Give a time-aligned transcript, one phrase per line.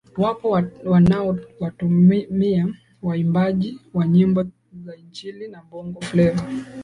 [0.17, 2.67] wapo wanaowatumia
[3.01, 4.43] waimbaji wa nyimbo
[4.83, 6.49] za injili na bongo fleva